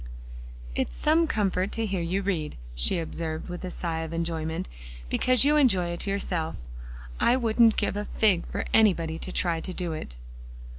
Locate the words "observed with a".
2.97-3.69